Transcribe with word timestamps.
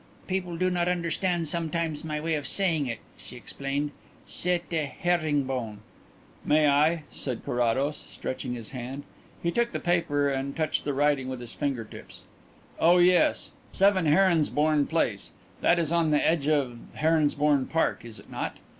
"People 0.25 0.57
do 0.57 0.71
not 0.71 0.87
understand 0.87 1.47
sometimes 1.47 2.03
my 2.03 2.19
way 2.19 2.33
of 2.33 2.47
saying 2.47 2.87
it," 2.87 2.97
she 3.17 3.35
explained. 3.35 3.91
"Sette, 4.25 4.73
Herringbone" 4.99 5.81
"May 6.53 6.67
I?" 6.67 7.03
said 7.11 7.45
Carrados, 7.45 7.97
stretching 8.09 8.53
out 8.53 8.57
his 8.57 8.71
hand. 8.71 9.03
He 9.43 9.51
took 9.51 9.73
the 9.73 9.79
paper 9.79 10.27
and 10.27 10.55
touched 10.55 10.85
the 10.85 10.93
writing 10.95 11.29
with 11.29 11.39
his 11.39 11.53
finger 11.53 11.83
tips. 11.83 12.23
"Oh 12.79 12.97
yes, 12.97 13.51
7 13.73 14.07
Heronsbourne 14.07 14.87
Place. 14.87 15.33
That 15.61 15.77
is 15.77 15.91
on 15.91 16.09
the 16.09 16.27
edge 16.27 16.47
of 16.47 16.79
Heronsbourne 16.95 17.67
Park, 17.67 18.03
is 18.03 18.19
it 18.19 18.31
not?" 18.31 18.57